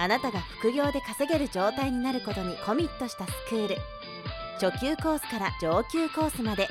[0.00, 3.76] あなたが副業で稼げる状態になることにコミットしたスクール
[4.58, 6.68] 初級コースから上級コースまで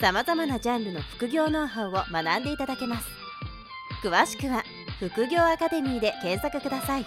[0.00, 3.06] さまざまなジャンルの副業ノウハウを学んでいただけます
[4.02, 4.64] 詳しくは
[4.98, 7.06] 副業アカデミーで検索ください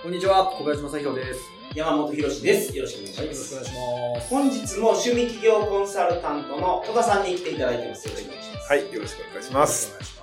[0.00, 1.40] こんにちは、小林正宏です。
[1.74, 2.76] 山本博史です。
[2.76, 3.34] よろしくお願いします。
[3.34, 3.72] ろしくお願いし
[4.14, 4.30] ます。
[4.30, 8.06] 本日も趣味企業コンサルタントの戸田さんに来ていただいてます。
[8.06, 8.68] よろしくお願いします。
[8.68, 9.20] はい、よろしく。
[9.28, 10.15] お願いします。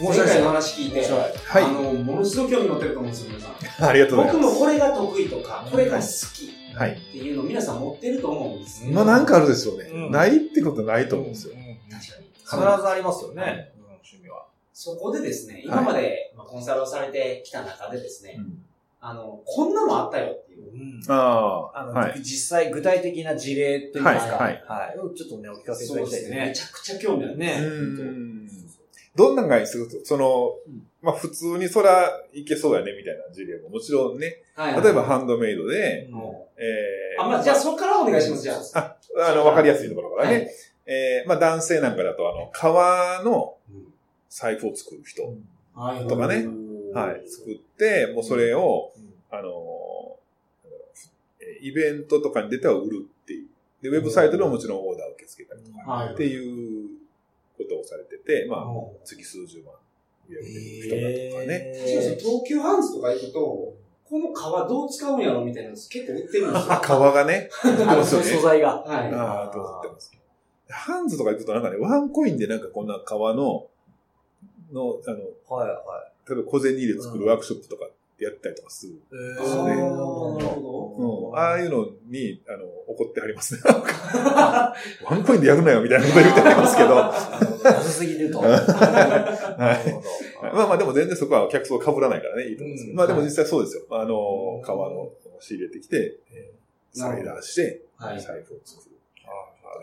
[0.00, 3.84] 前回の話聞いて、はいあの、ものすごく興味持ってると思うんですよ、皆さん。
[3.90, 6.46] ありがとうございま僕もこれが得意とか、これが好きす。
[6.76, 6.92] はい。
[6.92, 8.92] っていうの皆さん持ってると思うんですよ。
[8.92, 9.90] まあなんかあるでしょうね。
[9.92, 11.54] うんないってことないと思うんですよ。
[11.54, 12.28] ん確かに。
[12.44, 14.46] 必ずありますよね、はいうん趣味は。
[14.72, 18.64] そこでですね、今まで、まあ、コンサルをされてきた中でですね、うん
[19.00, 21.00] あの、こんなのあったよっていう。
[21.08, 22.20] ああ、あの、はい。
[22.20, 25.16] 実際具体的な事例といいますか、はいはい。
[25.16, 26.36] ちょっとね、お聞かせいただきたいですすね。
[26.36, 27.38] ねめちゃくちゃ興味ある。
[27.38, 27.58] ね。
[27.60, 28.27] うん
[29.16, 38.96] どんなんがいいすると、そのうん、まあ普通にそらいけそうやねみたいな事例ももちろんね、はい例えばハンドメイドで、もえうあ、まあ、じゃあそこからお願いします、じゃあ。
[39.18, 40.36] あ、あの、わかりやすいところからね。
[40.36, 40.48] はい。
[40.86, 43.88] えーまあ男性なんかだと、あの、革のうん。
[44.30, 45.34] 財布を作る人、
[45.74, 46.46] はいとかね。
[46.92, 48.92] はい、作って、もうそれを、
[49.30, 53.48] あのー、イベントとかに出ては売るっていう。
[53.82, 56.14] で、ウェブサイトでももちろんオーダーを受け付けたりとか、はい。
[56.14, 56.77] っていう
[57.84, 59.74] されてて、まあも、月数十万
[60.28, 61.72] 売り上げてる人だとかね。
[61.76, 63.74] 確かに東急ハンズとか行くと、
[64.08, 66.52] この革どう使うんやろみたいなの結構売ってるんですよ。
[66.54, 68.26] あ、革がね、あの、ますよね。
[68.26, 68.78] 素材が。
[68.82, 69.12] はい。
[69.12, 70.12] ああ、と思ってます？
[70.70, 73.66] ハンズとか行くとなんかね、ワンコインでなんかこんな革の、
[74.72, 77.86] の、あの、はい、は例えば小銭入れ作るワークショップとか
[78.24, 78.94] やったりとかする。
[78.94, 78.98] い。
[79.38, 83.60] あーそうねなるほうん、ああいうのに、あの、怒ってはりますね。
[83.64, 84.72] ワ
[85.16, 86.96] ンコインでやるなよみたいなこと言ってはりますけど。
[87.70, 88.42] 安すぎると。
[88.42, 90.02] なるほど。
[90.42, 92.92] まあまあでも全然そこは客層被らないからね、いいと思うんですけど。
[92.92, 93.82] うんまあでも実際そうですよ。
[93.90, 96.58] あの、革の仕入れてきて、えー
[96.90, 98.96] スライダーして、はい財布を作る。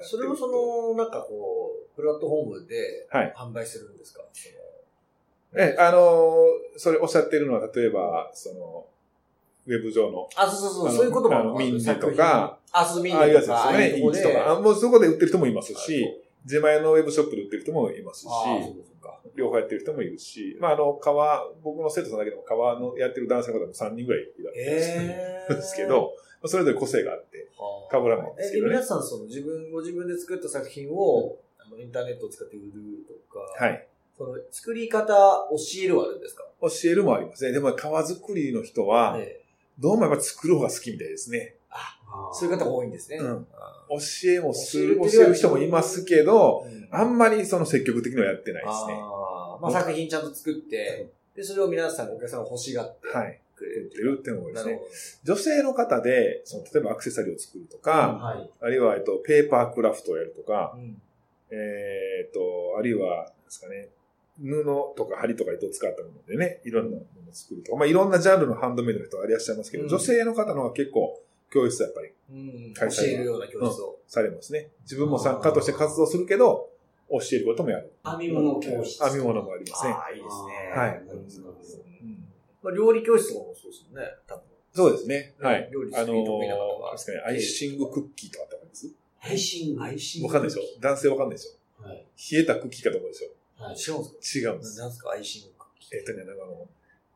[0.01, 4.21] それをその、なんかこう、プラットフォームではい販売するんですか、
[5.57, 8.85] え、あのーそれおっしゃってるのは、例えば、その、
[9.65, 14.51] ウェブ上の、あ、そうそうそう、そういうこともあのミンジとか、あ、そう、ミンああいうやつジとか、ですよね、インチとか。
[14.51, 16.05] あもうそこで売ってる人もいますし、
[16.43, 18.27] 自前のウェブショップで売ってる人もいますし。
[19.35, 27.49] 両方やってる人もいるし、まあ、あの、革、僕の生徒さんだけでも革のやってる男性の方も3人ぐらいいるえんですけど、まあそれぞれ個性があって、
[27.91, 28.83] 被らないんですけえ、どね皆。
[28.83, 32.71] さん、その自分、ご自分で作った作品を、あのインターネットを使って売る
[33.05, 33.87] とか、はい。
[34.17, 36.43] その作り方教えるはあるんですか？
[36.61, 37.51] 教えるもありますね。
[37.51, 39.45] でも、革作りの人は、ええ
[39.77, 41.55] どうもやっぱ作る方が好きみたいですね。
[41.69, 42.33] ど。
[42.33, 43.17] そういう方が多いんですね。
[43.17, 48.93] うんあ教えもする、教える人もいますけど、うんあんまりその積極的にはやってないですね。
[48.93, 53.41] あーまあ、作品ちゃんと作って、で、それを皆さん、お客さんが欲しがってはい。
[53.57, 54.79] くてるっていうのが多いですね。
[55.25, 58.49] 女性の方で、その例えばアクセサリーを作るとか、はい。
[58.61, 60.81] あるいは、えっと、ペーパークラフトをやるとか、ど。
[60.81, 61.01] うん
[61.51, 63.89] えーっと、あるいは、ですかね、
[64.41, 73.95] 布とか針とか糸を使ったものでね、いろんなものを作るとか、まあいろんなジャンルのハンドメイドの人がいらっしゃいますけど、うん女性の方の方が結構教室やっぱりうん開催教えるような教室を。
[74.07, 74.69] されますね。
[74.83, 76.69] 自分も作家として活動するけど、
[77.09, 77.91] 教えることもやる。
[78.03, 79.03] 編み物教室。
[79.03, 79.91] 編み物もありますね。
[79.91, 80.79] ああ、いいですね。
[80.79, 81.01] はい
[82.61, 84.43] まあ、料理教室もそうですよね、多分。
[84.73, 85.35] そうですね。
[85.39, 85.69] はい。
[85.71, 86.55] 料理あの得意得意な
[86.91, 89.81] 確かにアイシングクッキーとかってわかります配信。
[89.81, 92.05] アイシングわかんないでしょ男性わかんないでしょはい。
[92.31, 93.75] 冷えたクッキーかと思うでしょはい。
[93.75, 94.79] 違うんですか違うんです。
[94.79, 95.97] なんですかアイシングクッキー。
[95.99, 96.67] えっとね、なんかあの、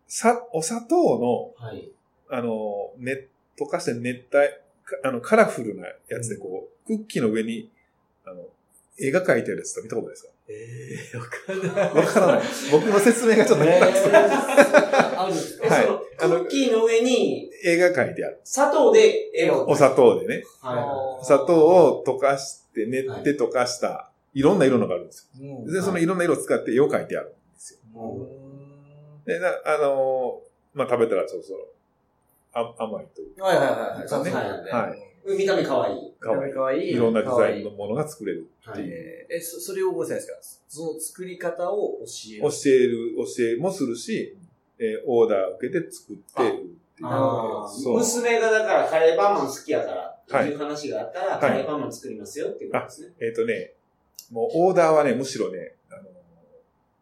[0.07, 1.89] さ、お砂糖の、はい。
[2.29, 3.27] あの、ね、
[3.59, 4.47] 溶かして熱帯、
[4.85, 7.69] かあの、カラフルなやつでこう、クッキーの上に、
[8.25, 8.45] あの、
[8.99, 10.29] 絵が描いてあるやつと見たことないですか？
[10.51, 12.05] ええー、わかんない。
[12.05, 12.41] わからない。
[12.71, 14.09] 僕の説明がちょっと下手くそ
[15.21, 15.73] あるんですか？
[15.75, 15.85] はい
[16.17, 18.41] クッキーの上に絵が描いてある。
[18.43, 19.69] 砂糖で絵を。
[19.69, 20.43] お砂糖でね。
[20.61, 21.65] は砂糖
[21.99, 25.71] を溶かして、練って溶かした、いろんな色のがあるんですうんよ。
[25.71, 27.79] で、そのいろんな色を使って絵を描いてあるんですよ。
[29.25, 29.29] い。
[29.29, 31.67] で、なあのーまあ、食べたらそろそろ、
[32.53, 34.07] あ甘いというはいはいはいはい。
[34.07, 34.99] そうねはいはい
[35.37, 36.13] 見た目可愛い。
[36.19, 36.53] かわいい。
[36.53, 36.91] かわいい。
[36.91, 38.83] いろんなデザインかわのものが作れるはい。
[38.83, 40.59] えーえ、そそれをごめんなさいですか？
[40.69, 42.41] その作り方を教える。
[42.41, 44.35] 教える、教えもするし、
[44.79, 46.75] えーオーダーを受けて作って売っいう。
[47.03, 49.97] あーそう娘がだからカレーパンマン好きやから、
[50.29, 53.13] はいっていう話があったら、いカレーパンマン作りますよっていうことですね。
[53.19, 53.73] えっ、とね、
[54.31, 56.03] もうオーダーはね、むしろね、あの、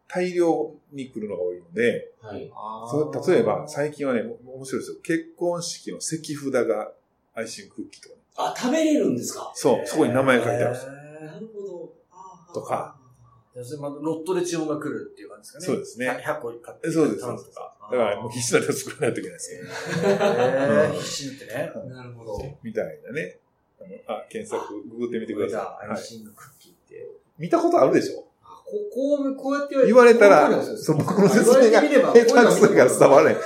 [0.08, 2.50] 大量に来るのが多いので、はい。
[2.90, 4.96] そう例えば最近はね、面白いですよ。
[5.02, 6.92] 結婚式の席札が
[7.34, 8.20] アイシングクッキーとかね。
[8.36, 9.50] あ、食べれるんですか？
[9.54, 10.92] そう、そこに名前書いてあるんですよ。
[10.92, 11.92] なるほ
[12.54, 12.60] ど。
[12.60, 12.96] とか。
[13.54, 15.74] ロットで注文が来るっていう感じですかね。
[15.74, 17.20] そうですね100個買ってそうです。
[17.20, 17.42] だか
[17.90, 19.60] らもう必死な量作らないといけないですよ。
[19.64, 21.72] へー必死にってね。
[21.88, 22.58] なるほど。
[22.62, 23.38] みたいなね。
[23.80, 25.88] あのあ、検索、ググってみてください。
[25.88, 26.72] はい、あアイシングクッキー。
[27.38, 28.24] 見たことあるでしょ？
[28.70, 33.36] ここう、こうやって言われたらそう僕の説明が下手くそだから伝わらない。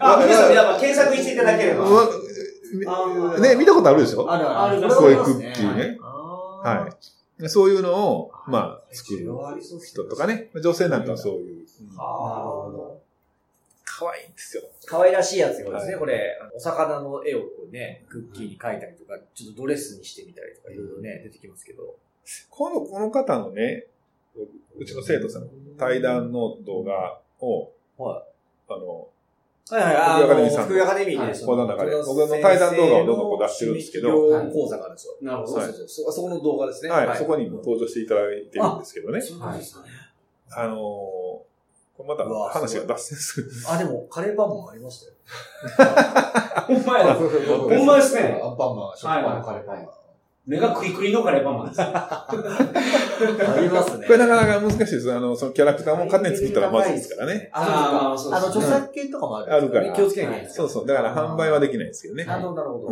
[0.00, 1.86] あ、 皆さん、やっぱ検索していただければ。
[3.40, 4.30] ね、見たことあるでしょ？
[4.30, 4.82] あるある。
[4.94, 5.98] こういうクッキーね。
[6.00, 6.88] はは
[7.42, 7.48] い。
[7.48, 9.26] そういうのを、まあ、作る
[9.82, 10.50] 人とかね。
[10.62, 11.66] 女性なんかはそういう。
[11.96, 13.00] あなるほど。
[13.86, 14.62] 可愛いんですよ。
[14.84, 21.96] 可愛らしいやつがですね、はいこれ、お魚の絵をこうね、クッキーに描いたりとか、ちょっとドレスにしてみたりとか、いろいろね、出てきますけど。
[22.48, 23.86] この、この方のね、
[24.78, 28.24] うちの生徒さんの対談の動画を、は
[28.68, 29.08] あの、
[29.70, 35.12] はいはい、福井アカデミーさんの福井アカデミーで、講座の中で僕の対談動画をどんどんこう出してるんですけど趣味業講座があるんですよ。
[35.22, 35.60] なるほど。
[35.60, 36.90] そうそうそこの動画ですね。
[36.90, 39.20] はい、そこにも登場していただいてるんですけどね。
[39.20, 39.84] そうですね。
[40.56, 41.50] あのー
[42.00, 42.24] これまた
[42.58, 43.50] 話が脱線する。
[43.68, 45.92] あ、でも、カレーパンマンありましたよ。
[46.66, 47.14] ほんまや。
[47.14, 48.40] ほんまですね。
[48.42, 49.99] アンパンマン、食パンのカレーパンマン。
[50.50, 51.80] 目がクリクリのカレーパンマンです。
[51.80, 52.26] あ
[53.60, 54.04] りますね。
[54.04, 55.12] これなかなか難しいです。
[55.14, 57.50] あの、そのキャラクターも勝手に作ったらまずいですからね。
[57.52, 58.38] あ、そうか。
[58.38, 59.54] あそうです著作権とかもある。
[59.54, 60.50] あるから気をつけない。
[60.50, 60.86] そうそう。
[60.88, 62.24] だから販売はできないんですけどね。
[62.24, 62.90] なるほど、なるほど。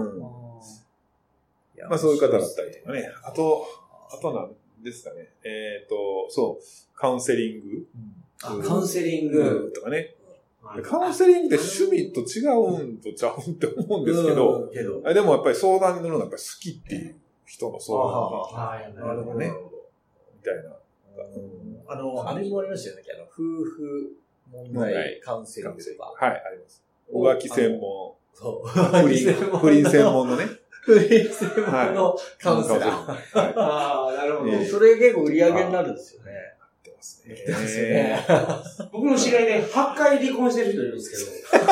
[1.88, 3.10] まあそういう方だったりとかね。
[3.24, 3.66] あと、
[4.08, 5.28] あとなんですかね。
[5.42, 6.64] えっ、と、そう、
[6.94, 7.86] カウンセリング
[8.44, 9.72] あカウンセリング。
[9.74, 10.14] とかね。
[10.62, 15.02] はいカウンセリングって趣味と違うんとちゃうんって思うんですけど、うんけど。
[15.04, 17.16] あでもやっぱり相談に乗るのがやっぱり好きっていう
[17.48, 18.94] 人の相談はい。
[18.94, 19.50] なるほどね。
[20.36, 20.76] みたいな。
[21.88, 23.02] あの、あれもありましたよね。
[23.14, 24.12] あの、夫婦
[24.52, 26.26] 問題カウンセリングとか。
[26.26, 26.84] はい、あります。
[27.10, 28.68] 浮気専門、そう。
[28.68, 30.44] 不倫、不倫専門のね。
[30.84, 33.38] 不倫専門のカウンセラー。
[33.38, 33.54] はい。
[33.56, 34.52] ああ、なるほど。
[34.52, 36.32] ええそれ結構売り上げになるんですよね。
[36.98, 38.26] ます売ってますよね。
[38.92, 41.64] 僕の知り合いで8回離婚してる人いるんですけど。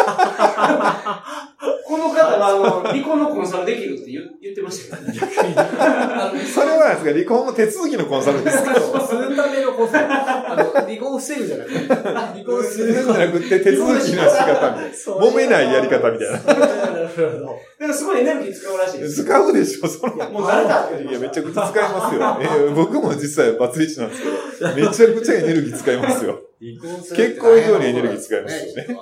[1.86, 5.18] この方は、あの、離婚のコンサルできるって言言ってましたけどね。
[6.52, 8.74] それはですか、離婚の手続きのコンサルですか？
[8.74, 15.26] するためのこそ、あの、離婚を防ぐじゃなくて、離婚するんじゃなくて手続きの仕方みたいな。
[15.26, 16.38] 揉めないやり方みたいな。
[16.38, 17.56] なるほど。
[17.78, 19.24] だからすごいエネルギー使うらしいです。
[19.24, 20.14] 使うでしょ、その。
[20.30, 22.38] もう慣れたいや、めちゃくちゃ使いますよ。
[22.40, 24.22] えー僕も実際バツイチなんです
[24.58, 26.40] けど、めちゃくちゃエネルギー使いますよ。
[26.60, 28.94] 結婚以上にエネルギー使いますよね。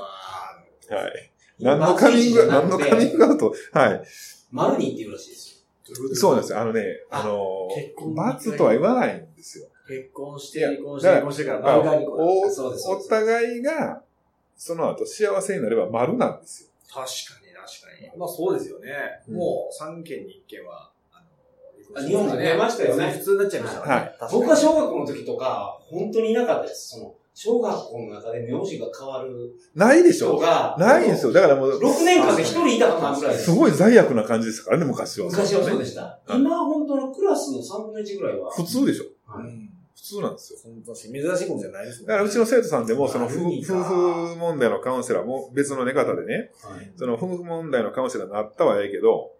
[0.91, 1.31] はい。
[1.61, 3.55] 何のカミング、何のカミングアウト？
[3.73, 4.03] はい。
[4.51, 5.55] 丸にって言うらしいです
[6.15, 6.61] そうなんですよ。
[6.61, 7.69] あのね、あの
[8.15, 9.67] 罰とは言わないんですよ。
[9.87, 12.17] 結婚して、離婚して、離婚してから、まあ丸が離婚。
[12.17, 14.03] お互いが、
[14.57, 16.71] その後幸せになれば丸なんですよ。
[16.89, 18.19] 確かに、確かに。
[18.19, 18.93] まあそうですよね。
[19.29, 20.91] うんもう3件に1件は、
[22.07, 23.95] 日本で出ましたよね普通になっちゃいましたね。
[23.95, 26.91] はい僕は小学校の時とか、本当にいなかったです。
[26.91, 31.33] その、小学校の中で名字が変わるないでしょ人が、ないんですよ。
[31.33, 33.51] だからもう、6年間で1人いたかなぐらいですす。
[33.53, 35.27] ごい罪悪な感じですからね、昔は。
[35.27, 36.03] 昔はそうでした。
[36.03, 38.51] はい今本当のクラスの3分の1ぐらいは。
[38.53, 39.05] 普通でしょ。
[39.27, 40.58] はいうん普通なんですよ。
[40.58, 49.32] 珍しいことじゃないですもんだからうちの生徒さんでも、その夫婦問題のカウンセラーも別の寝方でね、はいその夫婦問題のカウンセラーになったはええけど、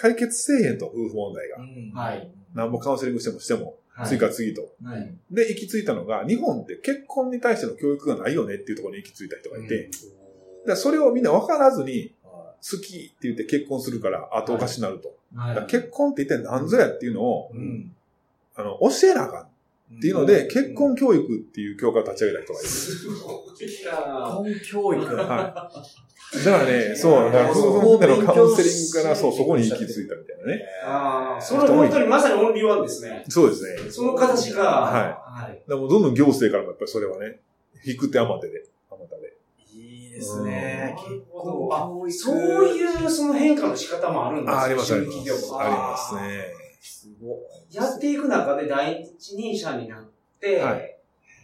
[0.00, 1.56] 解決せえへんと、夫婦問題が。
[1.58, 2.30] うんはい。
[2.54, 4.62] なんぼカウンセリングしてもしても、はい次から次と。
[4.84, 5.12] はい。
[5.28, 15.16] で、行き着いたのが、日本って結婚に対しての教育がないよねっていうところに行き着いた人がいて、だからそれをみんな分からずに、好きって言って結婚するから後おかしになると。
[15.34, 17.92] だから結婚って一体何ぞやっていうのを、うん。
[18.54, 19.47] あの、教えなあかん
[19.96, 22.68] っていうので、結婚教育っていう教科を立ち上げた人がいる。
[22.68, 25.16] 結婚教育。
[25.16, 26.18] はい。
[26.44, 30.62] だからね、そう、だから夫婦問題のカウンセリングから、そう、そこに行き着いたみたいなね。
[30.84, 33.24] ああ、それ本当にまさにオンリーワンですね。
[33.28, 33.90] そうですね。
[33.90, 35.02] その形が、はい
[35.42, 35.52] はい。
[35.52, 37.40] だからもうどんどん行政からもやっぱりそれはね、
[37.82, 39.38] 引く手あまてで、あまたで。
[39.72, 40.94] いいですね。
[40.98, 42.12] うん結婚教育。
[42.12, 45.18] そういうその変化の仕方もあるんですあ、あります、あります。
[45.18, 46.67] ありますね。
[46.88, 47.34] すご
[47.70, 47.74] い。
[47.74, 50.04] やっていく中で第一人者になっ
[50.40, 50.96] て、はい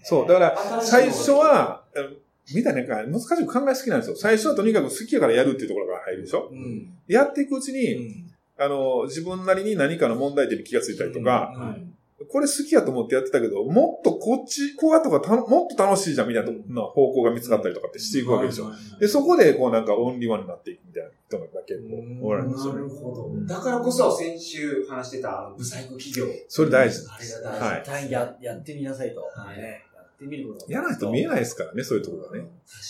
[0.03, 2.17] そう、だから、最初は、うん
[2.55, 4.17] みたいな、なんか難しく考えすぎなんですよ。
[4.17, 6.51] 最初はとにかく好きやからやるっていうところから入るでしょ？
[6.53, 6.93] うん。
[7.09, 11.83] やっていくうちに、うんあの、自分なりに何かの問題点に気がついたりとか、はい
[12.31, 18.71] これ好きやと思ってやってたけど、もっとこっち、こうやった方がたもっと楽しいじゃんみたいな方向が見つかったりとかってしていくわけでしょ。
[19.01, 21.83] で、そこで、こうなんかオンリーワンになっていくみたいな人が結
[22.21, 22.83] 構おられるんですよね。
[22.83, 23.47] なるほど。
[23.47, 26.27] だからこそ先週話してた、あの、ブサイク企業。
[26.49, 27.65] それ大事あれが大事。
[27.65, 29.21] はい単や、やってみなさいと。
[29.21, 29.83] はいね。
[30.15, 32.47] やってみることがやらないと見えないですからね、そういうところがね。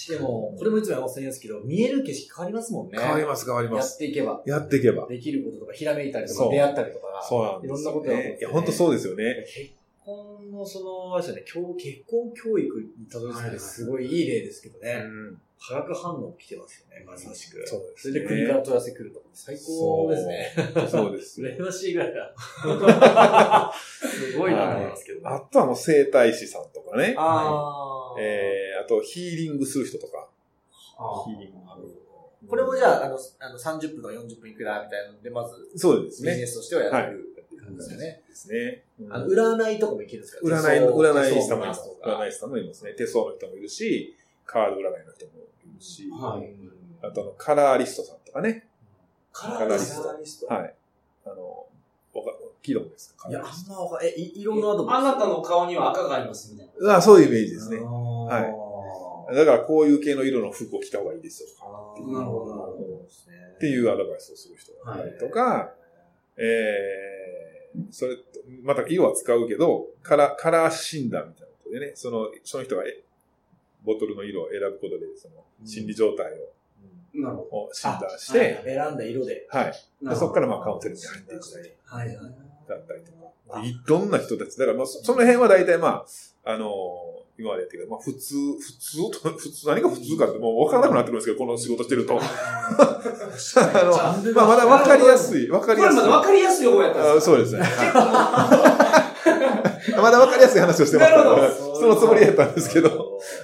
[0.09, 2.99] でも、これもいつも山本さんですけど、見える景色変わりますもんね。
[2.99, 3.95] 変わります、変わりまやす。
[3.97, 4.43] っていけば。
[4.45, 5.07] やっていけば。
[5.07, 7.05] できることとか、ひらめいたりとか、出会ったりとか。
[7.27, 7.81] そうなんですよ、ね。
[7.81, 9.45] いろんなことねいや、本当そうですよね。
[9.47, 9.71] 結
[10.05, 15.03] 婚のその、あれですよね、教結婚教育にたどり着くってすごいいい例ですけどね。
[15.05, 17.67] うん化学反応起きてますよね、まさしく。
[17.67, 20.53] そうですねそれで国から問い合わせ来るとか、最高ですね。
[20.91, 21.49] そうですよ。
[21.49, 23.73] 羨ましいぐらいだ。
[23.73, 25.25] すごいなと思いますけどね。
[25.25, 27.15] あとはもう整体師さんとかね。
[27.17, 30.29] あーえー、あとヒーリングする人とか。
[30.99, 31.65] あヒーリング。
[32.47, 36.31] これもじゃあ、あの、あの30分とか40分いくらみたいなので、まず、そうですね。
[36.33, 37.34] ビジネスとしてはやってくる
[37.65, 38.23] 感じですよね。
[38.29, 38.83] ですね。
[39.01, 40.47] うんあの、占いとかもいけるんですか？
[40.47, 41.91] 占いの、占い師さんもいいます。
[42.05, 42.93] 占い師さんもいますね。
[42.93, 44.15] 手相の人もいるし、
[44.47, 45.33] カード占いの人も
[45.67, 46.51] いるし、はい。
[47.07, 48.67] あとあの、カラーリストさんとかね。
[49.33, 50.75] カラーリストリスはい。
[51.27, 51.67] あの、
[52.15, 52.31] わか
[52.63, 53.29] 聞いたことですか？
[53.29, 56.73] いや、あんまわかんえ、い色のアドバイスあなたの顔には赤がありますみたいな。
[56.73, 56.97] ト。
[56.97, 57.79] あそういうイメージですね。
[57.79, 59.35] はい。
[59.35, 61.49] だからこういう系の色の服を着た方がいいですよ
[61.97, 62.13] とか。
[62.13, 63.05] なるほどなるほど
[63.57, 65.73] っていうアドバイスをする人がいたりとか、
[66.37, 66.45] えー、
[67.91, 68.23] それと、
[68.63, 73.03] また色は使うけど、カラー、カラー診断みたいなことでね、その、その人がえ
[73.85, 76.33] ボトルの色を選ぶことで、その、心理状態
[77.15, 79.47] なるほをを診断して、選んだ色で。
[79.49, 79.75] はい。
[80.17, 82.17] そこからまあカウンセリングに入っていったりはいはい。
[82.69, 83.13] だったりと
[83.53, 86.05] か、いろんな人たち、だからまあそその辺は大体ま
[86.45, 92.19] あ、あのー今までやってるけど、まあ普通、普通と、 普通、何が普通かってもう分からなくなってくるんですけど、この仕事してると。
[92.23, 93.01] あ
[93.85, 95.99] の、まあまだ分かりやすい、分かりやすい。
[95.99, 97.63] これまだ分かりやすい方やったんですあそうですね。
[100.01, 102.89] まだ分かりやすい話をしてますかなるほら、どそのつもりやったんですけど、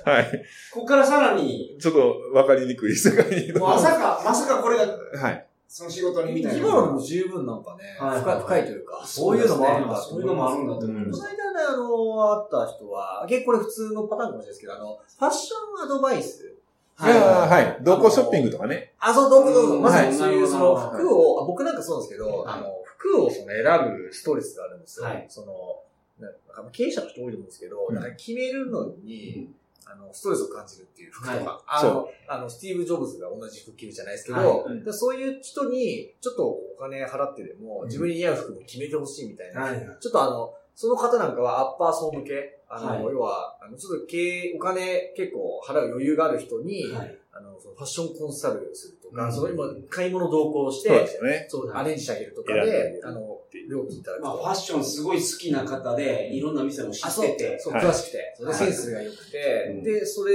[0.05, 0.45] はい。
[0.73, 3.53] ここからさらに、ちょっと分かりにくい世界に。
[3.53, 4.87] まさか、まさかこれが、
[5.21, 5.50] はい。
[5.73, 6.59] その仕事にみたいな。
[6.59, 11.23] 今のでも十分なんかね、はい深い深いというか、そういうのもあるんだとそういうのもあるんだと思いうんます。
[11.23, 16.53] この間ね、あの、会った人は、結構これ普通のパターンかもしれないですけど、あの、ファッションアドバイス。
[16.97, 17.21] はい。
[17.21, 17.79] はい。
[17.85, 18.95] 同行ショッピングとかね。
[18.99, 19.75] あ、そう、どうぞどうぞ。
[19.77, 25.07] うんまさにそういう、はいその服を、あ僕なんかそうなんですけど、はいあの、服をその選ぶストレスがあるんですよ。
[25.07, 25.79] はいその、
[26.19, 26.33] なん
[26.65, 29.49] か経営者の人多いと思うんですけど、うんなんか決めるのに、
[29.93, 31.59] あの、ストレスを感じるっていう服とか、はい。
[31.67, 34.85] あの、あの、スティーブ・ジョブズが同じ服着るじゃないですけど、はい。
[34.85, 39.81] でそういう人に、ちょっとお金払ってでも、自分に似合う服も決めてほしいみたいな、はい。
[40.01, 47.19] ちょっとあの、その方なんかはアッパー層向け、あの、はい要は、あの、ちょっと経営、お金結構払う余裕がある人に、はい。
[47.33, 49.33] あの、そのファッションコンサルするとか、うん。
[49.33, 51.47] その今、買い物同行しそうでて、すよね。
[51.49, 54.39] そう、アレンジしてあげるとかであの、料金いただくまあ、と。
[54.39, 57.85] ファッションすごい好きな方で、いろんな店も知ってて、そう、はい。
[57.85, 59.83] 詳しくて、センスが良くて、うん。
[59.83, 60.35] で、それ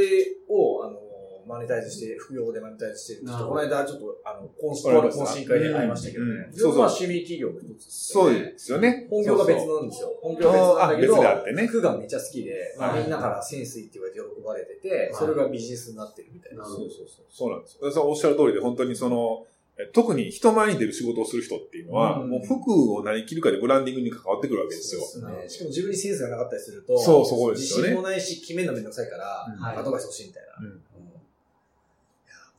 [0.50, 1.00] を、あの、
[1.48, 6.54] マネタイズして、副業でマネタイズしてる人と、なるほどこの間ちょっと、あの、懇わかりました懇親会で会いましたけどねうん。
[6.54, 8.34] それもま趣味企業の一つですそう。
[8.34, 9.08] ですよね。
[9.10, 10.14] 本業が別そうなんですよ。
[10.22, 16.66] 本業は別なんだけど、あ別であってね服がめっちゃ好きで、みんなからセンスいいって言われて喜ばれてて、はいそれがビジネスになってるみたいな。
[16.66, 17.25] そうそうそう。
[17.30, 17.92] そうなんですよ。
[17.92, 19.46] そうおっしゃる通りで、本当にその、
[19.78, 25.02] え特に人前に出る仕事をする人っていうのは、うんもう服を何着るかでブランディングに関わってくるわけですよ。
[25.02, 25.50] そうですね。
[25.50, 29.46] しかも自分にセンスがなかったりすると、そうそこですよね自信もないし、決めるのめんどくさいから、
[29.78, 30.50] アドバイス欲しいみたいな。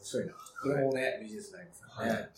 [0.07, 0.33] 白いな。
[0.63, 2.13] これもね、ビジネスになりますからね。
[2.13, 2.31] はい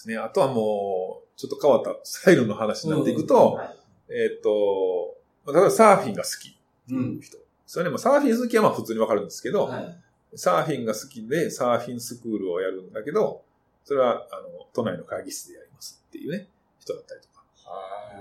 [0.00, 0.16] ですね。
[0.16, 3.76] あとはもう、ちょっと変わったスタイルの話になっていくと、はい
[4.08, 5.16] えーっと、
[5.52, 6.56] 例えばサーフィンが好き
[6.90, 7.36] う人。
[7.66, 9.98] それでもサーフィン好きはまあ普通にわかるんですけど、はい。
[10.36, 13.42] サーフィンが好きでサーフィンスクールをやるんだけど、
[13.84, 16.48] それは、あの、都内の会議室でやりますっていうね、
[16.78, 17.44] 人だったりとか。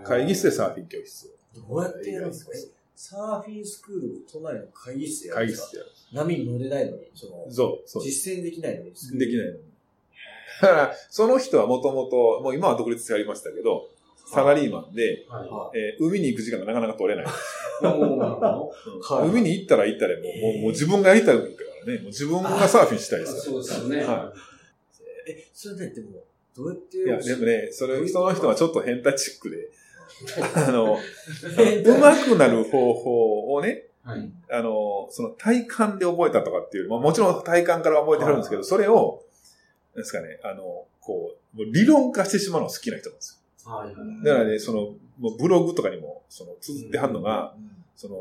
[0.03, 1.31] 会議室でサーフィン教室を。
[1.69, 2.51] どうやってやるんですか？
[3.01, 5.91] サーフィンスクールを都内の会議室でやる会議室でやる。
[6.11, 8.29] 波に乗れないのに、その、そう、そうです。
[8.29, 8.93] 実践できないのに、で
[9.27, 9.59] きないのに。
[10.61, 13.87] だから、その人はもともと、もう今は独立してやりましたけど、
[14.27, 17.25] サラリーマンで、はえー海に行く時間がなかなか取れない。
[17.25, 17.31] は
[19.25, 21.41] い海に行ったら行ったらもう、もうもう自分がやりたいか
[21.87, 24.03] らね、もう自分がサーフィンしたいですかそうですよね。
[24.03, 24.33] は
[25.25, 26.09] え、それね、でも、
[26.53, 27.15] どうやってら。
[27.15, 29.69] いや、でもね、それ、その人はちょっと変態チックで、
[30.55, 30.97] あの、
[31.55, 34.31] 変 態上手くなる方法をね、はい。
[34.51, 39.23] あの、その体感で覚えたとかっていう、まあもちろん体感から覚えてはるんですけど、それを、
[39.93, 43.88] なんですかね、あの、こう、理論化してしまうのが好きな人なんですはい。
[43.88, 43.95] はい。
[43.95, 44.23] よ。
[44.23, 48.15] だからね、その、もうブログとかにも、その、綴ってはんのが、うんその、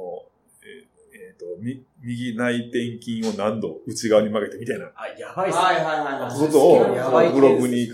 [0.61, 5.65] えーえーと、み右内転筋を何度内側に曲げてみたいなあ、やばいっすね。
[5.65, 6.37] はいはいはいはい。
[6.37, 7.93] ことをブログに書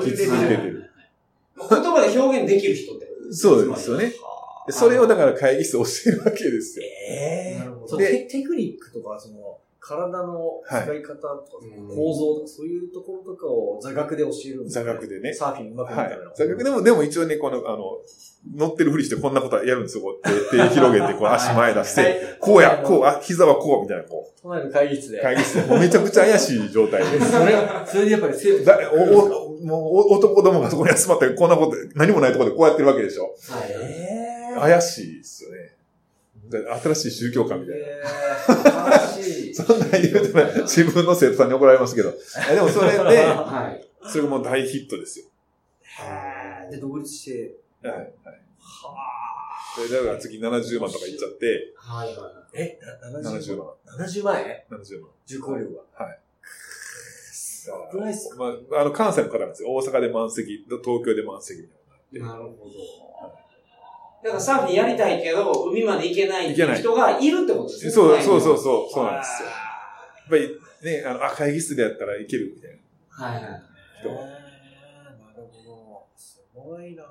[0.00, 0.90] き続けてる。
[1.56, 4.12] 言葉で表現できる人ってこそうですよね。
[4.66, 6.86] でそれをだから会議室で教えるわけですよ。
[6.86, 16.34] ええなるほどテクニックとか、その、体の使い方とか、うん構造とか、そういうところとかを座学で教えるんです座学でねサーフィンうまくなはいるための。。
[16.34, 17.98] 座学でも、でも一応ね、この、あの、
[18.56, 20.04] 乗ってるふりしてこんなことやるんですよ。
[20.04, 25.22] こう手、手広げて、こう足前出して、こうや、こう、あ、膝はこう、みたいな、こ都内の会議室う、で。
[25.22, 27.20] 会議室で、もうめちゃくちゃ怪しい状態で。
[27.20, 27.54] それ、
[27.86, 33.34] それでやっぱり生徒だおおもうお男どもがそこに集まって、こんなこと、何もないところでこうやってるわけでしょ。
[33.50, 33.70] はい。
[33.70, 35.74] ええ怪しいですよね。
[36.50, 37.86] 新しい宗教観みたいな。
[37.86, 39.54] ええ素晴らしい。
[39.54, 42.12] そんなん言うとね、 自分の生徒さんに怒られますけど。
[42.50, 44.08] えでもそれで、はい。
[44.08, 45.26] それがもう大ヒットですよ。
[45.82, 47.32] へえで、独立し
[47.82, 47.88] て。
[47.88, 47.98] はい。
[47.98, 48.08] はい。
[48.60, 49.14] は
[49.76, 52.08] それだから次70万とかいっちゃって、はい。
[52.08, 52.16] はい。
[52.18, 52.44] あ。
[52.52, 52.78] え、
[53.12, 53.66] な70 70万？
[53.86, 54.06] 万。
[54.06, 55.10] 70万円？70万。
[55.26, 56.04] 受講料が。
[56.04, 56.18] はい。
[56.42, 59.70] すごくないっすかまあ、あの、関西の方なんですよ。
[59.70, 61.74] 大阪で満席、東京で満席みた
[62.18, 62.28] いな。
[62.28, 63.43] なるほど。
[64.24, 67.90] だからサーフィンやりたいけど、海まで行けないい人がいるってことですね。
[67.90, 68.58] そう、そうそうう。
[68.58, 69.48] そう、そうなんですよ。
[69.50, 69.54] や
[70.24, 73.26] っぱりね、あの、あ、会議室でやったらいけるみたいな。
[73.26, 73.42] はいはい。
[73.42, 76.06] へえなるほど。
[76.16, 77.02] すごいな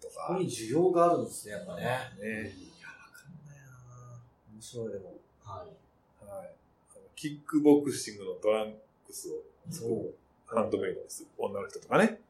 [0.00, 1.82] とここに需要があるんですね、やっぱね。
[1.82, 1.86] ね。
[1.86, 4.22] いや、わかんないな
[4.54, 5.18] 面白いでも。
[5.44, 6.26] はい。
[6.26, 6.54] はい。
[6.92, 8.72] あのキックボクシングのトラン
[9.06, 10.14] クスをそう。
[10.46, 11.26] ハンドメイドです。
[11.36, 12.20] 女の人とかね。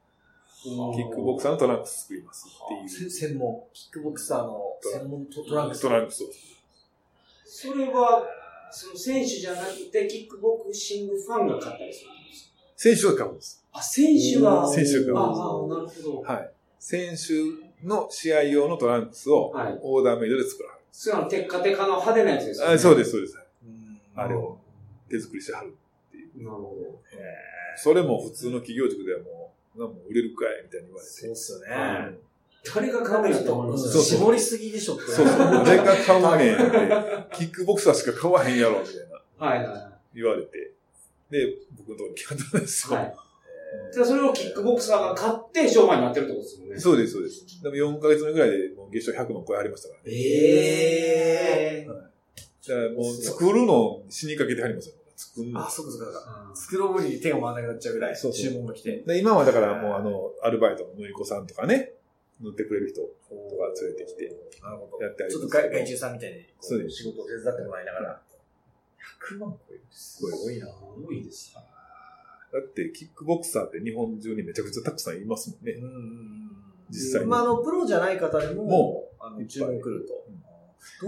[0.63, 3.09] キキックボクサーのトランクス作りますってせいう。
[3.09, 3.63] 専門。
[3.73, 5.81] キックボクサーの専門トトランクス。
[5.81, 6.27] トランクスを。
[7.45, 8.23] それは、
[8.71, 12.53] その選手じゃなくて、キックボクシングファンが買ったりするんですか？
[12.75, 13.65] 選手が買うんです。
[13.73, 14.67] あ、選手が。
[14.71, 15.27] 選手がああ、
[15.67, 16.21] なるほど。
[16.21, 16.51] はい。
[16.77, 20.81] 選手の試合用のトランクスをはいオーダーメイドで作らはる。
[20.91, 22.73] それはテッカテカの派手なやつですよね。
[22.75, 23.37] あそうです、そうです。
[23.63, 24.57] うんあれを
[25.09, 25.75] 手作りしてはる。
[26.37, 27.01] なるほ
[27.77, 29.40] それも普通の企業塾ではもう、
[29.75, 31.11] なんも売れるかいみたいに言われて。
[31.13, 32.17] そうっすよね。
[32.63, 35.05] 誰が買うんやと思いますそうそう絞りすぎでしょって。
[35.05, 35.37] そうそう。
[35.65, 40.73] 誰が買うねんって、キックボクサーしか買わへんやろ、みたいなはいは言われて。
[41.31, 42.91] で、僕のところに来たんですい。
[42.93, 42.97] よ。
[42.97, 43.15] はい。
[43.95, 46.79] でそれをキックボクサーが買って商売になってるってことですもんね。
[46.79, 47.63] そうです、そうです。
[47.63, 50.17] でも4ヶ月目ぐらいでもう月賞100万超えありましたからね。
[50.17, 51.93] ええだ
[52.75, 54.95] からもう作るの死にかけてはりますよ。
[55.21, 55.69] 作るのあ、。
[55.69, 56.45] そうかそうかそうか。
[56.49, 58.97] うん作る方に手が回らなくなっちゃうぐらい、そうそう注文が来て。
[59.05, 61.93] で今はだからもうあの、アルバイトの塗り子さんとかね、
[62.41, 63.13] 塗ってくれる人とか
[63.83, 65.03] 連れてきてなるほど。
[65.03, 68.21] やってありちょっますけどと外外注さんみたいに、こそうです仕事を手伝ってもらいながら。
[69.31, 69.81] 100万超える。
[69.91, 70.67] すごいな。
[70.67, 71.53] 多いです。
[71.53, 71.61] だ
[72.59, 75.73] ってキックボクサーって日本中にめちゃくちゃたくさんいますもんね。
[75.73, 76.51] うんうんうん。
[76.89, 80.41] 実際にまあ、あの、プロじゃない方でも、もあの、いっぱい注文来るとうん。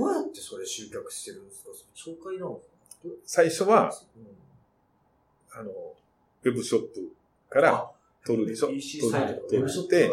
[0.02, 1.72] どうやってそれ集客してるんですか？
[1.74, 2.62] それ紹介なの
[3.26, 4.28] 最初は、うん
[5.56, 7.12] あの、ウェブショップ
[7.50, 7.92] から
[8.26, 8.68] 取るでしょ？
[8.68, 10.12] 取って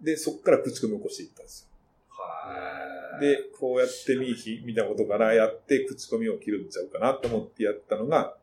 [0.00, 1.68] で、そこから口コミを起こしていったんです
[2.08, 3.20] はよ。
[3.20, 8.34] で、こうやってみひ、見たことからやって、口コミを切るんちゃうかなと思ってやったのが、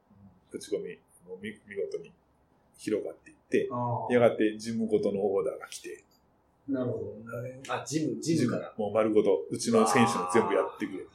[0.52, 2.12] 口コミも見見事に
[2.78, 6.04] 広がっていって、あやがてジムごとのオーダーが来て、
[6.70, 6.74] あ。
[6.74, 7.74] なるほど。
[7.74, 8.74] あ、ジム、ジムから。
[8.78, 11.06] もう丸ごと、うちの選手の全部やってくれて。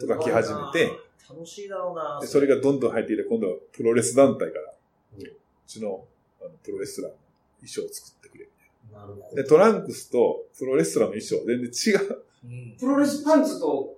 [0.00, 0.92] とか来始めて
[1.28, 4.72] 楽しいだろうなで、それがどんどん入っていて、今度はプロレス団体から、
[5.18, 5.22] う
[5.66, 6.06] ちの
[6.40, 7.16] あのプロレスラーの
[7.60, 8.48] 衣装を作ってくれ。
[8.92, 12.24] なるほで、トランクスとプロレスラーの衣装全然違う。
[12.44, 13.96] うんプロレスパンツと、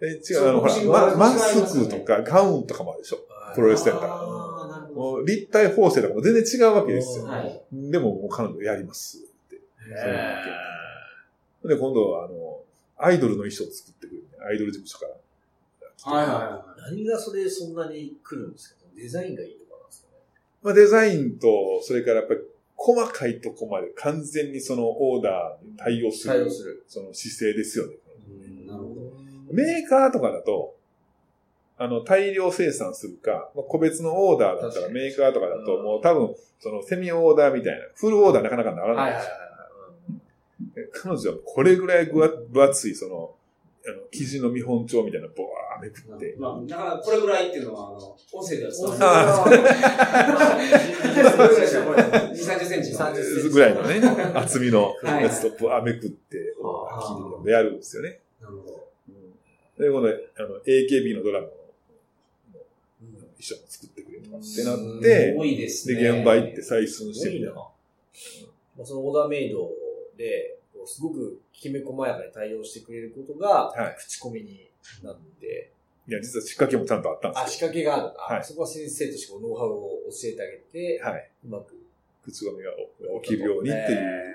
[0.00, 0.74] え違う、あの、ほら、
[1.16, 3.18] マスクとかガウンとかもあるでしょ。
[3.54, 4.16] プロレスやったら
[4.94, 7.26] もう立体縫製とかも全然違うわけですよ。
[7.26, 7.30] ど。
[7.30, 7.62] はい。
[7.72, 9.56] でももう彼女やりますって。
[9.56, 9.58] へ
[11.68, 12.60] で、今度はあの、
[12.96, 15.12] アイドルの衣装を作ってくれる、ね、アイドル事務所から。
[16.04, 18.82] はいはいは何がそれそんなに来るんですか？
[18.96, 20.14] デザインがいいとかなんですかね？
[20.62, 22.40] まあ、デザインと、それからやっぱり
[22.76, 26.34] 細かいとこまで完全にそのオーダーに対応する。
[26.34, 26.84] 対応する。
[26.88, 27.94] その姿勢ですよね。
[28.64, 28.66] い。
[28.66, 29.12] なるほど。
[29.52, 30.74] メーカーとかだと、
[31.78, 39.32] あの、大量生産するか、まあ、個別のオーダーだったらメーカーとかだと、もう多分、そのセミオーダーみたいな、フルオーダーなかなかならないんですよ。
[40.74, 42.22] で彼女はこれぐらい分
[42.62, 43.34] 厚い、その、
[43.84, 45.28] あの、生地の見本帳みたいな
[45.82, 47.98] めくって、まあ、だからこれぐらいっていうのは、あの、
[48.32, 49.56] 音声では伝わある。
[52.30, 52.98] 2、30センチの。
[52.98, 54.00] 30センチぐらいのね、
[54.34, 58.20] 厚みのはいやつとボワーめくって、あー生地のやるんですよね。
[58.40, 58.82] なるほど。
[59.84, 60.12] で、この、あ
[60.48, 61.52] の、AKB のドラマの
[63.36, 66.00] 衣装も作ってくれとかってなって、多いですね。
[66.00, 67.20] で、現場行って採寸し。
[67.22, 67.54] てみたいな。
[67.54, 67.62] ま
[68.82, 69.68] あ、そのオーダーメイド
[70.16, 74.70] で、こうすごくきめ細やかに対応してくれることが、はい口コミに
[75.02, 75.71] なって、
[76.08, 78.14] いや、実は仕掛けもちゃんとあったんあ、です仕掛けがある。
[78.18, 81.04] あはいそこは先生としてノウハウを教えてあげて、よ。
[81.04, 81.30] はい。
[81.44, 81.78] うまく。
[82.24, 82.70] 口コミが
[83.22, 84.34] 起きるようにっていう。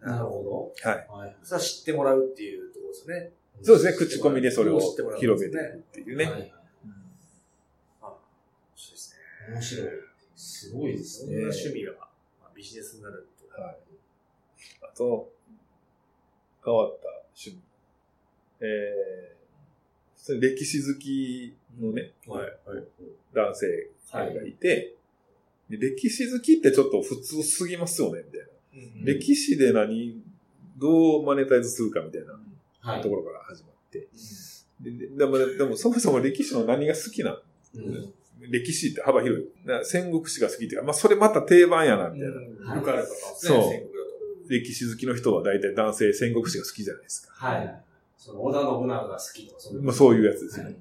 [0.00, 1.06] なるほはい。
[1.08, 1.14] ど。
[1.14, 1.36] はい。
[1.42, 3.32] それは知ってもらうっていうところですね。
[3.62, 6.24] そうですね、口コミでそれを知ってもらうんですね広げていくっていうね。
[6.24, 6.52] はい
[8.76, 9.14] そうです
[9.48, 9.54] ね。
[9.54, 9.88] 面白い。
[10.36, 11.98] すごいですそんな趣味がま
[12.46, 13.60] あビジネスになると。
[13.62, 13.76] はい。
[14.82, 15.32] あと、
[16.64, 17.60] 変わった趣味。
[18.60, 19.43] えー、
[20.32, 22.40] 歴史好きのね、はい。
[22.42, 22.84] はい。
[23.34, 24.94] 男性がいて、
[25.68, 29.04] で歴史好きってちょっと普通すぎますよね、みたいな。
[29.04, 30.22] 歴史で何、
[30.78, 32.38] どうマネタイズするかみたいな
[32.80, 33.02] はい。
[33.02, 34.08] ところから始まって。
[34.80, 37.40] でででも、でもそもそも歴史の何が好きな
[37.76, 38.12] うん
[38.50, 39.46] 歴史って幅広い。
[39.84, 42.34] 戦国史が好きっていうか、まあそれまた定番やな、みたいな。
[42.34, 44.04] はいルカルとかもねそう戦国だ
[44.44, 47.32] と歴史好きの人は大体男性戦国史が好きじゃないですか。
[47.34, 47.84] はい。
[48.24, 50.78] その織田信長が好きとか、そういうまあそういうやつですよはね。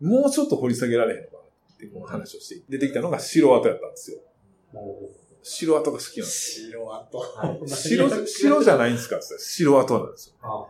[0.00, 1.38] もうちょっと掘り下げられへんのかな
[1.74, 4.18] っていう話をして、出てきたのが城跡やったんですよ。
[5.44, 7.18] 城跡が好きなんです城跡。
[7.18, 7.68] はい。
[7.68, 10.34] 城、城じゃないんですかって言ったら城跡なんですよ。
[10.42, 10.66] あ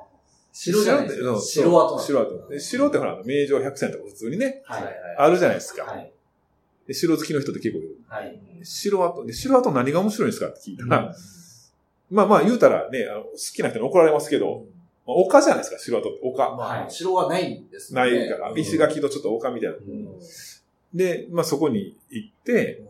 [0.52, 2.48] 城じゃないってうん城跡城跡。
[2.48, 4.85] で城ってほら、名城百選とか普通にね、はい。
[5.16, 5.85] あるじゃないですか。
[5.85, 6.12] はい。
[6.87, 7.96] で城好きの人って結構いる。
[8.06, 8.38] はい。
[8.62, 9.24] 城跡。
[9.24, 11.14] で、城跡何が面白いんですかって聞いたら、
[12.11, 14.62] まあまあ言うたらね、あの好きな人に怒られますけど、まあ、
[15.06, 16.20] 丘じゃないですか、城跡って。
[16.22, 16.50] 丘。
[16.50, 19.76] まはいあ、城はないんですなねいから、うん石垣のちょっと丘みたいな。
[19.76, 20.08] うん
[20.94, 22.82] で、まあそこに行って、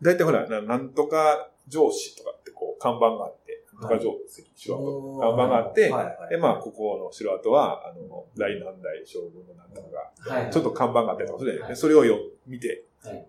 [0.00, 5.18] 大体ほら、ななんとか上司とかってこう、看板があって、なんとか上司、城跡。
[5.18, 5.92] 看板があって、
[6.30, 9.88] で、まあ、ここの城跡は、あの、大何代将軍のなんとか
[10.28, 10.50] が、はい。
[10.52, 12.82] ちょっと看板があったりとかするじゃないはいでそれをよ見て、はい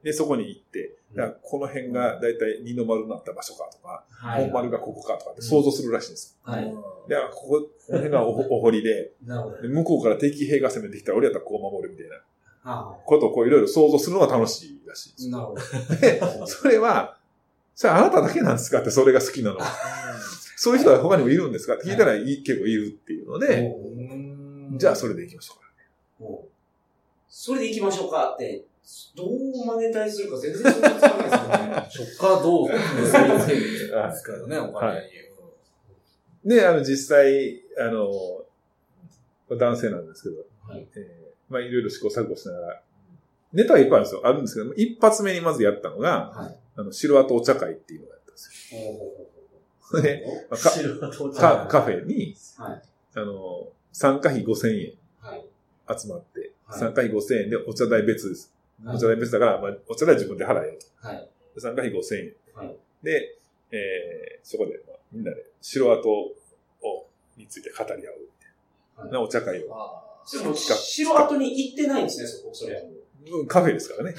[0.03, 4.43] で、そこに行って、だからこの辺が大体二の丸になった場所かとか、はい。
[4.45, 6.51] 本丸がここかとかって想像するらしいんですよ。
[6.51, 6.73] はい。
[7.07, 9.13] で、あここ、この辺がお お堀で、
[9.61, 9.67] で。
[9.69, 12.21] 向こうから敵兵が攻めてきたら俺やったらこう守るみたいな
[12.63, 15.31] あことをこういろいろ想像するのが楽しいらしいんですよ。
[15.31, 15.95] なるほど。
[16.01, 17.17] で、 それは、
[17.73, 19.65] それあなただけなんですかってそれが好きなのは。
[20.57, 23.75] そういう人は他にもいるんですかって聞いたらいい結構いるっていうので、
[24.77, 25.61] じゃあそれで行きましょうか。
[27.27, 28.63] それで行きましょうかって、
[29.15, 32.07] どうマネタイズするか全然想像つかないですよね。
[32.17, 36.51] そっからどう結びつけるんですからね、お金に。
[36.55, 38.09] で、あの、実際、あの、
[39.55, 42.81] 男性なんですけど、はいえーまあ、いろいろ試行錯誤しながら、
[43.53, 44.21] ネタはいっぱいあるんですよ。
[44.23, 46.55] あるんですけど、一発目にまずやったのが、はい。
[46.77, 50.01] あの、城跡お茶会っていうのをやったんですよ。
[50.01, 52.81] で、まあカフェに、はい。
[53.15, 55.45] あの、参加費5000円はい。
[55.99, 58.53] 集まって、はい参加費5000円でお茶代別です。
[58.83, 61.07] はいお茶代別だから、まあ、お茶代自分で払えよと。
[61.07, 61.29] はい。
[61.55, 62.33] で参加費5000円。
[62.55, 63.37] はいで、
[63.71, 66.35] えーそこで、まあ、みんなで城跡を、
[67.37, 68.13] について語り合うみたい
[68.97, 69.73] な、はいなお茶会を。
[69.73, 72.81] あでも、城跡に行ってないんですね、そこ、それは。
[72.81, 74.15] うんカフェですからね。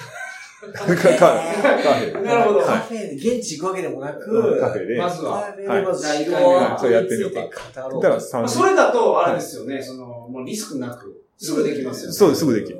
[0.72, 1.18] カフカェ。
[1.18, 2.22] カフェ。
[2.22, 4.96] なるほどカはフェで現地行くわけでもなく、うんカフェで。
[4.96, 5.40] まずは。
[5.40, 12.12] カフェでまずはい城はいそうやってみようかについて語ろうだから3まあそれだと、あれですよね、その、もうリスクなく、すぐできますよね。
[12.12, 12.78] そうですすぐできる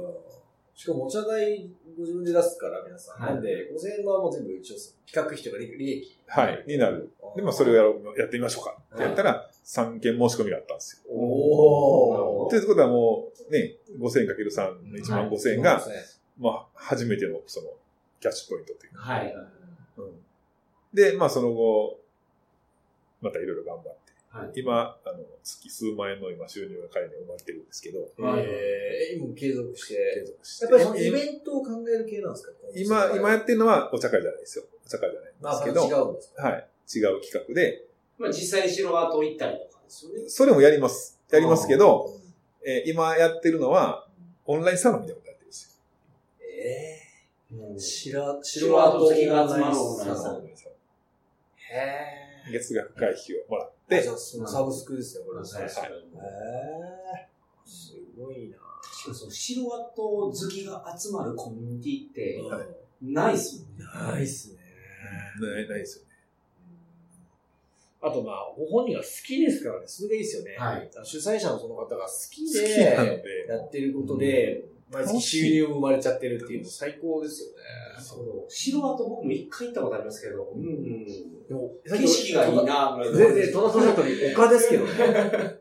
[0.74, 3.20] しかもお茶代ご自分で出すから、皆さん。
[3.20, 6.18] はいなんで、5000円はもう全部一応、企画費とか利利益。
[6.26, 6.64] はい。
[6.66, 7.12] になる。
[7.36, 8.76] で、まあ、それをやろうやってみましょうか。
[8.94, 11.14] ってやったら、3件申し込みがあったんですよ。
[11.14, 15.82] おということはもう、ね、5000円かける3、1万5000円が、
[16.38, 17.68] まあ、初めての、その、
[18.20, 19.00] キャッシュポイントというか。
[19.00, 19.34] はい。
[19.98, 20.22] うん
[20.94, 22.00] で、まあ、その後、
[23.22, 24.01] またいろいろ頑張って。
[24.32, 24.52] はい。
[24.54, 29.94] 今、あの、月数万円の今収入が彼に生まれてるんですけど、はいえー、今も継続して。
[30.14, 30.64] 継続して。
[30.64, 32.52] やっぱりそのイベントを考える系なんですか？
[32.74, 34.64] 今、今やってるのはお茶会じゃないですよ。
[34.86, 36.42] お茶会じゃないですけど、それ違うんですか？
[36.48, 36.68] はい。
[36.94, 37.84] 違う企画で、
[38.18, 40.28] まあ実際に城跡行ったりとかですよね。
[40.28, 41.20] それもやります。
[41.30, 42.22] やりますけど、うん
[42.64, 44.06] えー今やってるのは、
[44.46, 45.80] オンラインサロンみたいなことやってるんです
[46.40, 47.00] え
[47.52, 50.50] うんー、白、城跡好きが集まるオンラインサロンよ。
[51.56, 52.52] へー。
[52.52, 53.18] 月額会費
[53.48, 55.38] をもらっで、てサブスクですね、これ。
[55.40, 55.48] はい。
[57.64, 62.62] すごいな確かにその城跡好きが集まるコミュニティっては
[63.00, 63.84] いないっすもんね。
[64.12, 64.58] ないっすね。
[65.40, 66.12] ないないですよね。
[68.04, 70.56] あとまあ、ご本人が好きですからね、それがいいですよね。
[70.58, 77.54] はい主催者のその方が好き好で、きなので、やってることで、毎月収入も生まれちゃってるっていうの最高ですよね。
[78.02, 81.04] そう城跡僕も一回行ったことありますけど、うんうん。
[81.48, 83.12] でも、景色がいいなぁ。
[83.16, 84.02] 全然、トラトラと
[84.34, 84.90] 丘ですけどね。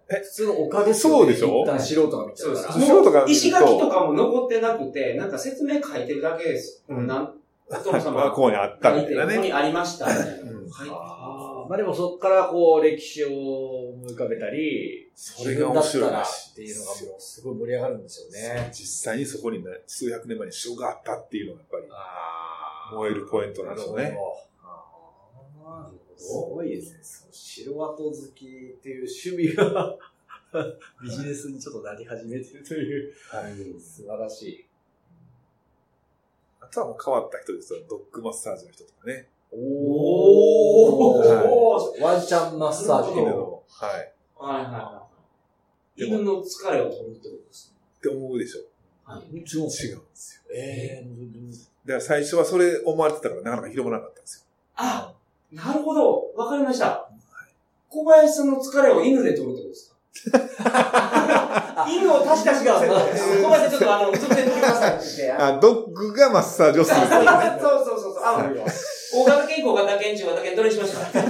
[0.08, 1.20] 普通の丘ですよね。
[1.20, 1.62] そうでしょ？
[1.63, 2.63] 一旦素人が見ちゃそうです。
[2.63, 2.86] うから。
[2.86, 6.84] 素人が石垣とかも残ってなくて、なんか説明書いてるだけです。
[6.89, 7.34] うんなん、
[7.70, 9.48] お父まあ、様ここにあったみ書いて、ここたいなね。
[9.48, 10.52] にありました、みたいな。
[10.52, 18.69] うん書いてあーまあでもそこからこう、歴史を思い浮かべたり、それが面白い自分だっていうのがもうすごい盛り上がるんですよね。
[18.71, 24.17] 実際にそこにね、数百年前に城があったっていうのがやっぱりあ燃えるポイントなんですよね。
[26.17, 27.00] すごいですね。
[27.02, 28.50] その城跡好きっ
[28.82, 29.97] ていう趣味が
[31.02, 33.54] ビジネスにちょっとなり始めてるという、はい。
[33.80, 34.65] 素晴らしい。
[36.60, 37.80] あとはもう変わった人ですよ。
[37.89, 39.28] ドッグマッサージの人とかね。
[39.54, 43.62] おーワンちゃんマッサージ犬の。
[43.70, 43.92] はい。
[44.38, 45.04] はいはいは
[45.98, 46.06] い。
[46.06, 48.60] 犬の疲れを取るってことですって思うでしょ。
[48.62, 48.66] ね。
[49.06, 49.40] はい。
[49.40, 49.66] もちろん。
[49.66, 49.72] 違うんで
[50.14, 50.42] すよ。
[50.56, 51.06] ええ
[51.86, 55.14] だから最初はそれ思われてたからなかなか広まらなかったんですあ、
[55.52, 56.32] なるほど。
[56.36, 57.10] わかりました。
[57.90, 59.90] 小林さんの疲れを犬で取るってことです
[60.32, 61.86] か？
[61.90, 62.86] 犬を足し足しが、 小
[63.50, 65.26] 林さんちょっとあの、映ってみてくださいって言って。
[65.28, 65.36] よ。
[65.44, 66.98] あ、ドッグがマッサージをする。
[67.02, 68.24] そうそうそうそう。
[68.24, 68.66] あの、
[69.13, 71.00] 大型犬、小型犬、中型犬、どれにしました？
[71.12, 71.30] 今日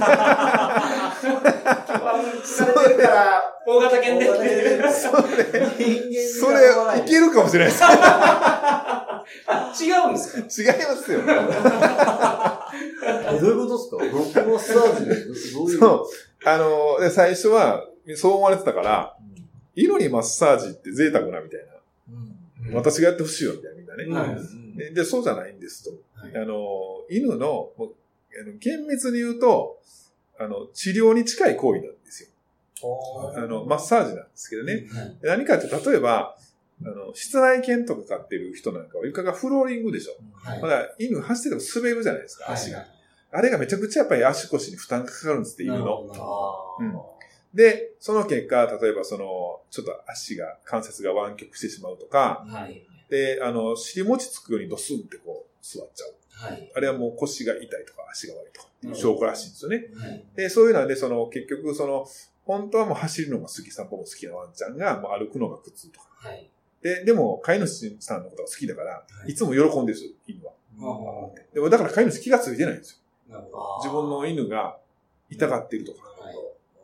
[2.00, 2.14] は
[2.44, 4.24] 疲れてるから、大型犬で。
[4.26, 6.56] 人間それ、
[7.00, 7.80] いけるかもしれないです。
[7.84, 9.24] あ、
[9.80, 10.72] 違うんですか？
[10.72, 11.20] 違いますよ。
[13.04, 13.96] え、どういうことですか？
[13.98, 15.78] ロックマッサージでどどういう？
[15.78, 16.06] そう。
[16.44, 17.84] あの、で最初は、
[18.16, 19.16] そう思われてたから、
[19.74, 21.72] 犬にマッサージって贅沢なみたいな。
[22.68, 22.74] うん。
[22.74, 24.34] 私がやってほしいよ、みたいなみんなね。
[24.34, 25.90] はいうんでで、そうじゃないんですと。
[26.14, 27.94] はいあの、犬の、もう
[28.40, 29.80] あの厳密に言うと、
[30.38, 32.28] あの、治療に近い行為なんですよ。
[33.36, 34.86] あの、マッサージなんですけどね。
[35.22, 36.36] 何かって、例えば、
[36.84, 40.14] あの、室内犬とか飼ってる人なんかは床がフローリングでしょ。
[40.34, 42.78] はいまだ犬走ってても滑るじゃないですか、足が。
[42.78, 42.86] はい
[43.34, 46.06] あれがめちゃくちゃやっぱり足腰に負担がかかるんですって、犬の。
[46.80, 47.00] うん
[47.54, 52.82] で、その結果、例えばその、ちょっと足が、関節が湾曲してしまうとか、はい。
[53.12, 56.06] で、あの、尻餅つくようにドスンってこう、座っちゃ
[56.48, 56.50] う。
[56.50, 56.72] はい。
[56.74, 59.84] あれはもう腰が痛いとか足が悪いとかっていう証拠らしいんですよね。
[59.94, 60.24] はい。
[60.34, 62.06] で、そういうので、その、結局、その、
[62.46, 66.08] 本当はもう走るのが好き、散歩も好きなワンちゃんが、もう歩くのが苦痛とか。
[66.14, 66.48] はい。
[66.80, 70.52] で、でも、飼い主さんのことが好きだから、はいいつも喜んでるんですよ、犬は。
[70.80, 73.42] あでも、だから飼い主気がついてないんですよ。
[73.82, 74.78] 自分の犬が
[75.28, 76.34] 痛がってるとか、はい。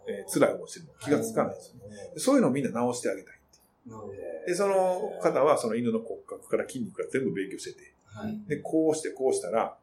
[0.08, 1.78] えー辛い思いしてるの気がつかないんですよ。
[2.14, 3.37] でそういうのをみんな直してあげたい。
[4.46, 8.38] で、その方はその犬の骨格から筋肉から全部勉強してて、はい。
[8.48, 9.76] で、こうしてこうしたら、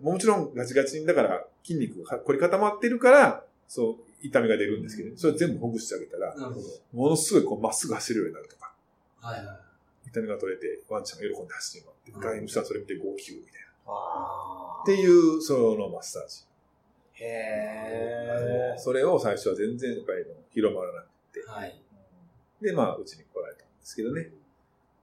[0.00, 6.34] もちろんガチガチにだから筋肉が凝り固まってるから、そう、痛みが出るんですけど、それ全部ほぐしてあげたら。
[6.92, 8.72] ものすごいこうまっすぐ走れるようになるとか、
[9.20, 10.08] はいはい。
[10.08, 13.52] 痛みが取れてワンちゃんが喜んで走ってるのって、飼い主はそれ見て号泣みたい
[13.86, 13.92] な。
[13.92, 16.44] あっていう、そのマッサージ。
[17.20, 18.78] ーへー。
[18.78, 21.44] それを最初は全然やっぱり広まらなくて。
[21.46, 21.81] はい。
[22.62, 24.30] で、まあ、うちに来られたんですけどね。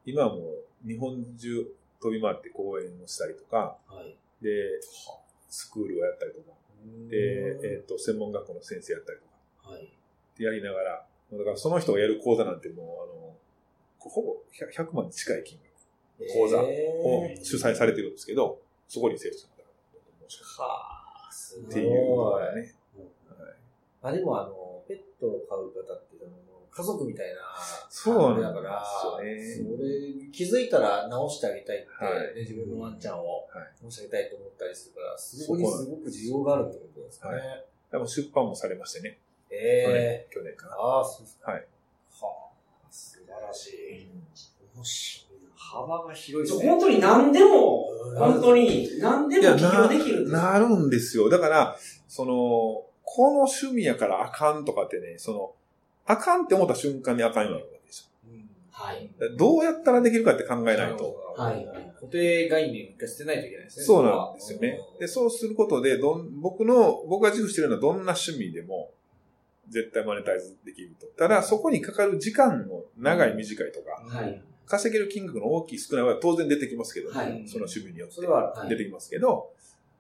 [0.06, 0.42] 今はも
[0.86, 1.68] う日本中
[2.02, 4.16] 飛び回って講演をしたりとか、はい。
[4.42, 4.80] で、
[5.50, 6.56] スクールをやったりとか、
[7.10, 9.84] で、えっ、と、専門学校の先生やったりとか、はい。
[9.84, 9.88] っ
[10.38, 13.36] てやりながら、だからその人がやる講座なんてもう、あの、
[14.00, 19.64] ほぼ 100, 100万に近い金額講座を主催されてるんですけど、そこに生徒さんが
[20.30, 21.66] 申し込はあ、すごい。
[21.66, 22.74] むっていうのがね。
[24.02, 26.09] まあでもあの、ペットを飼う方っ
[26.72, 27.42] 家族みたいな
[27.90, 37.38] そうなんだから、ですよねそれ、気づいたら直してあげたいって、はいね自分のワンちゃんをはい直してあげたいと思ったりするから、そこにすごく需要があるってことですかね。
[37.38, 39.18] はいでも出版もされましてね。
[39.50, 40.76] ええ去年から。
[40.76, 41.52] ああ、そうですか。
[41.52, 41.62] はい。
[42.22, 42.50] は
[42.86, 44.08] あ、素晴らしい。
[44.76, 45.50] 面白いな。
[45.56, 46.70] 幅が広いね。
[46.70, 50.42] 本当に何でも、うん本当に何でも起業できるんですよ。
[50.42, 51.30] なるんですよ。
[51.30, 51.78] だから、
[52.08, 52.34] その、
[53.04, 55.54] この趣味やからあかんとかってね、その、
[56.10, 59.06] あかんって思った瞬間にあかんようになるわけですうんはい。
[59.06, 59.38] よ。
[59.38, 61.16] どうやったらできるかって考えないと。
[61.38, 61.68] はい
[62.00, 63.86] 固定概念を一回捨てないといけないですね。
[63.86, 64.80] そうなんですよね。
[65.00, 68.92] で、うそうすることで、どん、僕の、僕が自負してるのはどんな趣味でも、
[69.68, 71.08] 絶対マネタイズできると。
[71.08, 74.42] ただ、そこにかかる時間の長い短いとか、はい。
[74.66, 78.16] 稼げる金額の大きい少ないは当然出てきますけど、はいその趣味によって
[78.70, 79.52] 出てきますけど、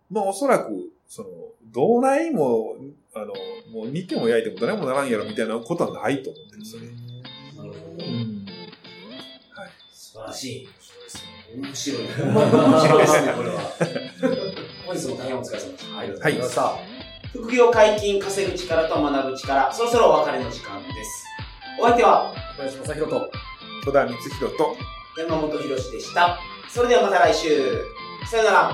[0.09, 1.29] まあおそらく、その、
[1.71, 2.75] どないも、
[3.13, 3.27] あの、
[3.71, 6.89] もう煮ても焼いても誰もならんやろみたいなことはないと思ってるんですよね。
[7.57, 8.03] なるほど。
[9.61, 9.71] はい。
[9.91, 10.69] 素晴らしい。
[11.55, 12.01] 面白い。
[12.01, 13.01] 面白い。
[13.01, 13.59] ですね、これは。
[14.85, 15.95] 本日も大変お疲れ様でした。
[15.95, 16.11] はい。
[16.11, 16.49] はい。
[16.49, 16.79] さあ、
[17.31, 21.25] 副業解禁、稼ぐ力と学ぶ力、そろそろお別れの時間です。
[21.79, 23.31] お相手は小林正宏と、
[23.85, 24.75] 戸田光弘と、
[25.17, 26.39] 山本博史でした。
[26.67, 27.83] それではまた来週。
[28.29, 28.71] さよなら。